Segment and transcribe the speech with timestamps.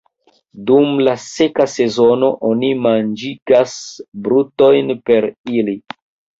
[0.69, 3.79] Dum la seka sezono oni manĝigas
[4.27, 5.81] brutojn per ili.